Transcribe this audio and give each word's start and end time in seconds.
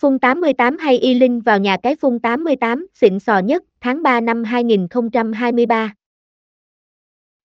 Phun 0.00 0.18
88 0.18 0.78
hay 0.78 0.98
y 0.98 1.14
linh 1.14 1.40
vào 1.40 1.58
nhà 1.58 1.76
cái 1.82 1.96
Phun 1.96 2.18
88, 2.18 2.86
xịn 2.94 3.20
sò 3.20 3.38
nhất, 3.38 3.64
tháng 3.80 4.02
3 4.02 4.20
năm 4.20 4.44
2023. 4.44 5.94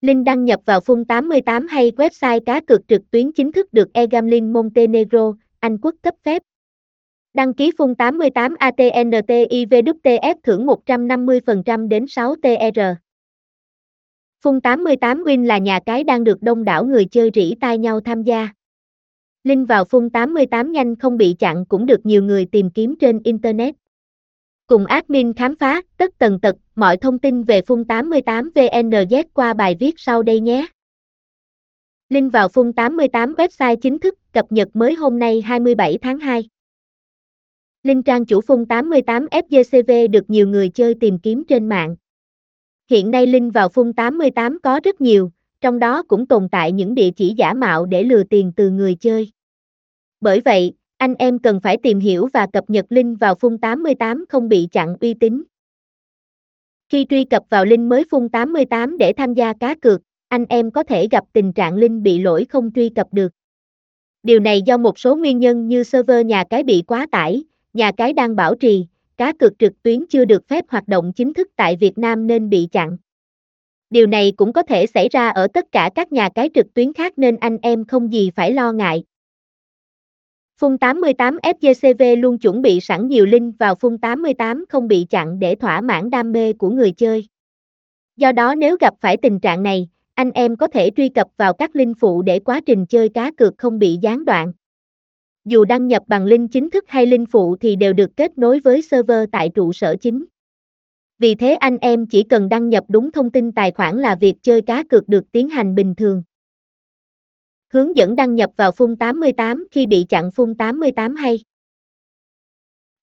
Link 0.01 0.25
đăng 0.25 0.45
nhập 0.45 0.59
vào 0.65 0.79
Phun 0.79 1.05
88 1.05 1.67
hay 1.67 1.91
website 1.91 2.39
cá 2.45 2.59
cược 2.59 2.87
trực 2.87 3.11
tuyến 3.11 3.31
chính 3.31 3.51
thức 3.51 3.73
được 3.73 3.93
eGambling 3.93 4.53
Montenegro, 4.53 5.33
Anh 5.59 5.77
Quốc 5.77 5.95
cấp 6.01 6.13
phép. 6.23 6.41
Đăng 7.33 7.53
ký 7.53 7.71
Phun 7.77 7.95
88 7.95 8.55
ATNTIVWTF 8.59 10.35
thưởng 10.43 10.65
150% 10.65 11.87
đến 11.87 12.05
6 12.07 12.35
TR. 12.35 12.79
Phun 14.41 14.61
88 14.61 15.23
Win 15.23 15.45
là 15.45 15.57
nhà 15.57 15.79
cái 15.85 16.03
đang 16.03 16.23
được 16.23 16.41
đông 16.41 16.63
đảo 16.63 16.85
người 16.85 17.05
chơi 17.05 17.31
rỉ 17.33 17.55
tai 17.61 17.77
nhau 17.77 17.99
tham 17.99 18.23
gia. 18.23 18.49
Link 19.43 19.67
vào 19.67 19.85
Phun 19.85 20.09
88 20.09 20.71
nhanh 20.71 20.95
không 20.95 21.17
bị 21.17 21.35
chặn 21.39 21.65
cũng 21.65 21.85
được 21.85 22.05
nhiều 22.05 22.23
người 22.23 22.45
tìm 22.45 22.69
kiếm 22.69 22.95
trên 22.99 23.19
Internet. 23.23 23.75
Cùng 24.67 24.85
admin 24.85 25.33
khám 25.33 25.55
phá 25.55 25.81
tất 25.97 26.17
tần 26.17 26.39
tật 26.39 26.55
mọi 26.75 26.97
thông 26.97 27.19
tin 27.19 27.43
về 27.43 27.61
Phun 27.61 27.85
88 27.85 28.49
VNZ 28.55 29.23
qua 29.33 29.53
bài 29.53 29.75
viết 29.79 29.95
sau 29.97 30.23
đây 30.23 30.39
nhé. 30.39 30.67
Link 32.09 32.33
vào 32.33 32.49
Phun 32.49 32.73
88 32.73 33.33
website 33.33 33.75
chính 33.75 33.99
thức 33.99 34.15
cập 34.33 34.51
nhật 34.51 34.69
mới 34.73 34.93
hôm 34.93 35.19
nay 35.19 35.41
27 35.41 35.97
tháng 36.01 36.19
2. 36.19 36.49
Link 37.83 38.05
trang 38.05 38.25
chủ 38.25 38.41
Phun 38.41 38.65
88 38.65 39.25
FGCV 39.25 40.09
được 40.11 40.29
nhiều 40.29 40.47
người 40.47 40.69
chơi 40.69 40.95
tìm 40.99 41.19
kiếm 41.19 41.43
trên 41.47 41.69
mạng. 41.69 41.95
Hiện 42.89 43.11
nay 43.11 43.27
link 43.27 43.53
vào 43.53 43.69
Phun 43.69 43.93
88 43.93 44.59
có 44.63 44.79
rất 44.83 45.01
nhiều, 45.01 45.31
trong 45.63 45.79
đó 45.79 46.03
cũng 46.03 46.25
tồn 46.25 46.49
tại 46.49 46.71
những 46.71 46.95
địa 46.95 47.09
chỉ 47.15 47.33
giả 47.37 47.53
mạo 47.53 47.85
để 47.85 48.03
lừa 48.03 48.23
tiền 48.23 48.51
từ 48.55 48.69
người 48.69 48.95
chơi. 48.95 49.31
Bởi 50.21 50.41
vậy, 50.45 50.73
anh 50.97 51.15
em 51.19 51.39
cần 51.39 51.59
phải 51.59 51.77
tìm 51.83 51.99
hiểu 51.99 52.27
và 52.33 52.47
cập 52.53 52.69
nhật 52.69 52.85
link 52.89 53.19
vào 53.19 53.35
Phun 53.35 53.57
88 53.57 54.25
không 54.29 54.49
bị 54.49 54.67
chặn 54.71 54.95
uy 54.99 55.13
tín. 55.13 55.43
Khi 56.89 57.05
truy 57.09 57.23
cập 57.23 57.43
vào 57.49 57.65
link 57.65 57.89
mới 57.89 58.03
Phun 58.11 58.29
88 58.29 58.97
để 58.97 59.13
tham 59.13 59.33
gia 59.33 59.53
cá 59.53 59.75
cược, 59.75 60.01
anh 60.27 60.45
em 60.49 60.71
có 60.71 60.83
thể 60.83 61.07
gặp 61.11 61.23
tình 61.33 61.53
trạng 61.53 61.75
link 61.75 62.01
bị 62.01 62.19
lỗi 62.19 62.45
không 62.49 62.71
truy 62.75 62.89
cập 62.89 63.07
được. 63.11 63.31
Điều 64.23 64.39
này 64.39 64.61
do 64.61 64.77
một 64.77 64.99
số 64.99 65.15
nguyên 65.15 65.39
nhân 65.39 65.67
như 65.67 65.83
server 65.83 66.25
nhà 66.25 66.43
cái 66.49 66.63
bị 66.63 66.83
quá 66.87 67.07
tải, 67.11 67.43
nhà 67.73 67.91
cái 67.97 68.13
đang 68.13 68.35
bảo 68.35 68.55
trì, 68.55 68.85
cá 69.17 69.33
cược 69.39 69.59
trực 69.59 69.83
tuyến 69.83 70.05
chưa 70.09 70.25
được 70.25 70.47
phép 70.47 70.65
hoạt 70.69 70.87
động 70.87 71.13
chính 71.13 71.33
thức 71.33 71.47
tại 71.55 71.75
Việt 71.75 71.97
Nam 71.97 72.27
nên 72.27 72.49
bị 72.49 72.67
chặn. 72.71 72.97
Điều 73.93 74.07
này 74.07 74.33
cũng 74.37 74.53
có 74.53 74.63
thể 74.63 74.85
xảy 74.85 75.09
ra 75.09 75.29
ở 75.29 75.47
tất 75.47 75.71
cả 75.71 75.89
các 75.95 76.11
nhà 76.11 76.29
cái 76.35 76.49
trực 76.53 76.73
tuyến 76.73 76.93
khác 76.93 77.13
nên 77.17 77.37
anh 77.37 77.57
em 77.61 77.85
không 77.85 78.13
gì 78.13 78.31
phải 78.35 78.51
lo 78.51 78.71
ngại. 78.71 79.03
Phun 80.59 80.77
88 80.77 81.37
FGCV 81.37 82.19
luôn 82.19 82.37
chuẩn 82.37 82.61
bị 82.61 82.79
sẵn 82.79 83.07
nhiều 83.07 83.25
link 83.25 83.55
vào 83.59 83.75
Phun 83.75 83.97
88 83.97 84.65
không 84.69 84.87
bị 84.87 85.05
chặn 85.09 85.39
để 85.39 85.55
thỏa 85.55 85.81
mãn 85.81 86.09
đam 86.09 86.31
mê 86.31 86.53
của 86.53 86.69
người 86.69 86.91
chơi. 86.91 87.27
Do 88.17 88.31
đó 88.31 88.55
nếu 88.55 88.77
gặp 88.79 88.93
phải 89.01 89.17
tình 89.17 89.39
trạng 89.39 89.63
này, 89.63 89.89
anh 90.13 90.31
em 90.31 90.55
có 90.55 90.67
thể 90.67 90.91
truy 90.95 91.09
cập 91.09 91.27
vào 91.37 91.53
các 91.53 91.75
link 91.75 91.97
phụ 91.99 92.21
để 92.21 92.39
quá 92.39 92.61
trình 92.65 92.85
chơi 92.85 93.09
cá 93.09 93.31
cược 93.31 93.53
không 93.57 93.79
bị 93.79 93.97
gián 94.01 94.25
đoạn. 94.25 94.53
Dù 95.45 95.65
đăng 95.65 95.87
nhập 95.87 96.03
bằng 96.07 96.25
link 96.25 96.51
chính 96.51 96.69
thức 96.69 96.85
hay 96.87 97.05
link 97.05 97.29
phụ 97.31 97.55
thì 97.55 97.75
đều 97.75 97.93
được 97.93 98.17
kết 98.17 98.37
nối 98.37 98.59
với 98.59 98.81
server 98.81 99.29
tại 99.31 99.49
trụ 99.49 99.73
sở 99.73 99.95
chính. 100.01 100.25
Vì 101.19 101.35
thế 101.35 101.53
anh 101.53 101.77
em 101.77 102.07
chỉ 102.07 102.23
cần 102.23 102.49
đăng 102.49 102.69
nhập 102.69 102.83
đúng 102.87 103.11
thông 103.11 103.31
tin 103.31 103.51
tài 103.51 103.71
khoản 103.71 103.97
là 103.97 104.15
việc 104.15 104.35
chơi 104.41 104.61
cá 104.61 104.83
cược 104.83 105.09
được 105.09 105.31
tiến 105.31 105.49
hành 105.49 105.75
bình 105.75 105.95
thường. 105.95 106.23
Hướng 107.73 107.97
dẫn 107.97 108.15
đăng 108.15 108.35
nhập 108.35 108.49
vào 108.57 108.71
Phun 108.71 108.95
88 108.95 109.67
khi 109.71 109.85
bị 109.85 110.05
chặn 110.09 110.31
Phun 110.31 110.55
88 110.55 111.15
hay. 111.15 111.39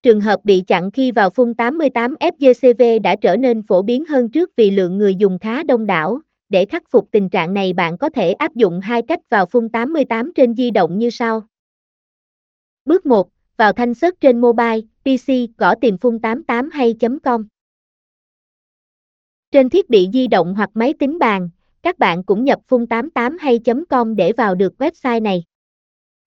Trường 0.03 0.21
hợp 0.21 0.39
bị 0.43 0.63
chặn 0.67 0.91
khi 0.91 1.11
vào 1.11 1.29
Phun 1.29 1.53
88 1.53 2.15
FGCV 2.19 3.01
đã 3.01 3.15
trở 3.15 3.37
nên 3.37 3.63
phổ 3.63 3.81
biến 3.81 4.05
hơn 4.05 4.29
trước 4.29 4.51
vì 4.55 4.71
lượng 4.71 4.97
người 4.97 5.15
dùng 5.15 5.39
khá 5.39 5.63
đông 5.63 5.85
đảo. 5.85 6.19
Để 6.49 6.65
khắc 6.65 6.83
phục 6.89 7.11
tình 7.11 7.29
trạng 7.29 7.53
này 7.53 7.73
bạn 7.73 7.97
có 7.97 8.09
thể 8.09 8.33
áp 8.33 8.55
dụng 8.55 8.79
hai 8.79 9.01
cách 9.01 9.29
vào 9.29 9.45
Phun 9.45 9.69
88 9.69 10.31
trên 10.35 10.55
di 10.55 10.71
động 10.71 10.97
như 10.97 11.09
sau. 11.09 11.43
Bước 12.85 13.05
1, 13.05 13.29
vào 13.57 13.73
thanh 13.73 13.93
search 13.93 14.21
trên 14.21 14.41
mobile, 14.41 14.79
PC, 15.03 15.57
gõ 15.57 15.75
tìm 15.75 15.97
phun 15.97 16.19
88 16.19 16.69
hay.com. 16.73 17.47
Trên 19.51 19.69
thiết 19.69 19.89
bị 19.89 20.09
di 20.13 20.27
động 20.27 20.53
hoặc 20.55 20.69
máy 20.73 20.93
tính 20.99 21.19
bàn, 21.19 21.49
các 21.81 21.99
bạn 21.99 22.23
cũng 22.23 22.43
nhập 22.43 22.59
phun 22.67 22.87
88 22.87 23.37
hay.com 23.37 24.15
để 24.15 24.33
vào 24.33 24.55
được 24.55 24.73
website 24.77 25.21
này. 25.21 25.43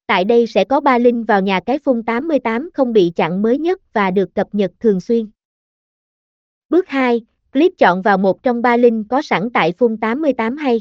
Tại 0.07 0.25
đây 0.25 0.47
sẽ 0.47 0.65
có 0.65 0.81
3 0.81 0.99
link 0.99 1.27
vào 1.27 1.41
nhà 1.41 1.61
cái 1.67 1.79
phun 1.79 2.03
88 2.03 2.71
không 2.75 2.93
bị 2.93 3.13
chặn 3.17 3.43
mới 3.43 3.59
nhất 3.59 3.93
và 3.93 4.11
được 4.11 4.35
cập 4.35 4.49
nhật 4.53 4.71
thường 4.81 5.01
xuyên. 5.01 5.31
Bước 6.69 6.89
2, 6.89 7.21
click 7.53 7.79
chọn 7.79 8.03
vào 8.03 8.19
một 8.19 8.43
trong 8.43 8.63
3 8.63 8.77
link 8.77 9.07
có 9.09 9.23
sẵn 9.23 9.51
tại 9.55 9.73
phun 9.79 9.97
88 9.97 10.57
hay. 10.57 10.81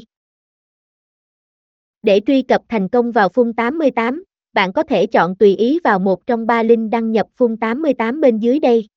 Để 2.02 2.20
truy 2.26 2.42
cập 2.42 2.62
thành 2.68 2.88
công 2.88 3.12
vào 3.12 3.28
phun 3.28 3.52
88, 3.52 4.24
bạn 4.52 4.72
có 4.72 4.82
thể 4.82 5.06
chọn 5.06 5.36
tùy 5.36 5.56
ý 5.56 5.78
vào 5.84 5.98
một 5.98 6.26
trong 6.26 6.46
ba 6.46 6.62
link 6.62 6.90
đăng 6.90 7.12
nhập 7.12 7.26
phun 7.36 7.56
88 7.56 8.20
bên 8.20 8.38
dưới 8.38 8.58
đây. 8.58 8.88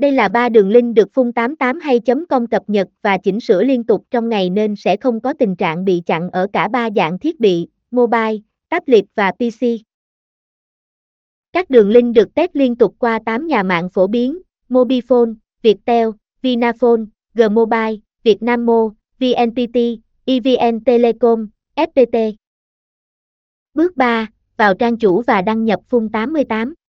Đây 0.00 0.12
là 0.12 0.28
ba 0.28 0.48
đường 0.48 0.68
link 0.68 0.94
được 0.94 1.08
phun 1.12 1.32
88 1.32 1.80
hay.com 1.80 2.46
cập 2.46 2.62
nhật 2.66 2.88
và 3.02 3.18
chỉnh 3.18 3.40
sửa 3.40 3.62
liên 3.62 3.84
tục 3.84 4.06
trong 4.10 4.28
ngày 4.28 4.50
nên 4.50 4.76
sẽ 4.76 4.96
không 4.96 5.20
có 5.20 5.32
tình 5.32 5.56
trạng 5.56 5.84
bị 5.84 6.02
chặn 6.06 6.30
ở 6.30 6.46
cả 6.52 6.68
ba 6.68 6.88
dạng 6.96 7.18
thiết 7.18 7.40
bị, 7.40 7.68
mobile, 7.90 8.36
tablet 8.68 9.04
và 9.14 9.32
PC. 9.32 9.66
Các 11.52 11.70
đường 11.70 11.90
link 11.90 12.14
được 12.14 12.34
test 12.34 12.50
liên 12.54 12.76
tục 12.76 12.94
qua 12.98 13.18
8 13.24 13.46
nhà 13.46 13.62
mạng 13.62 13.88
phổ 13.90 14.06
biến, 14.06 14.38
Mobifone, 14.68 15.34
Viettel, 15.62 16.08
Vinaphone, 16.42 17.02
Gmobile, 17.34 17.96
Vietnammo, 18.22 18.90
VNPT, 19.18 19.76
EVN 20.24 20.84
Telecom, 20.84 21.48
FPT. 21.76 22.32
Bước 23.74 23.96
3, 23.96 24.26
vào 24.56 24.74
trang 24.74 24.96
chủ 24.96 25.22
và 25.26 25.42
đăng 25.42 25.64
nhập 25.64 25.80
Phun 25.88 26.08
88. 26.08 26.74